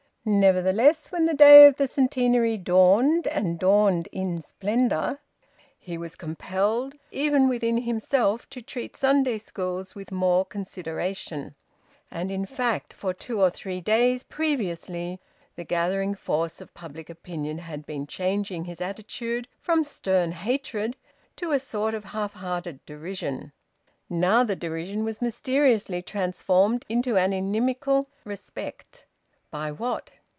Nevertheless, 0.23 1.11
when 1.11 1.25
the 1.25 1.33
day 1.33 1.65
of 1.65 1.77
the 1.77 1.87
Centenary 1.87 2.55
dawned 2.55 3.25
and 3.25 3.57
dawned 3.57 4.07
in 4.11 4.39
splendour 4.43 5.19
he 5.79 5.97
was 5.97 6.15
compelled, 6.15 6.93
even 7.09 7.49
within 7.49 7.79
himself, 7.79 8.47
to 8.51 8.61
treat 8.61 8.95
Sunday 8.95 9.39
schools 9.39 9.95
with 9.95 10.11
more 10.11 10.45
consideration. 10.45 11.55
And, 12.11 12.29
in 12.29 12.45
fact, 12.45 12.93
for 12.93 13.15
two 13.15 13.41
or 13.41 13.49
three 13.49 13.81
days 13.81 14.21
previously 14.21 15.19
the 15.55 15.63
gathering 15.63 16.13
force 16.13 16.61
of 16.61 16.75
public 16.75 17.09
opinion 17.09 17.57
had 17.57 17.87
been 17.87 18.05
changing 18.05 18.65
his 18.65 18.79
attitude 18.79 19.47
from 19.59 19.83
stern 19.83 20.33
hatred 20.33 20.95
to 21.37 21.51
a 21.51 21.57
sort 21.57 21.95
of 21.95 22.03
half 22.03 22.33
hearted 22.33 22.85
derision. 22.85 23.53
Now, 24.07 24.43
the 24.43 24.55
derision 24.55 25.03
was 25.03 25.19
mysteriously 25.19 26.03
transformed 26.03 26.85
into 26.87 27.17
an 27.17 27.33
inimical 27.33 28.07
respect. 28.23 29.05
By 29.49 29.69
what? 29.71 30.11